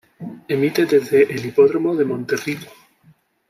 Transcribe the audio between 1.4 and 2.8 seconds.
Hipódromo de Monterrico.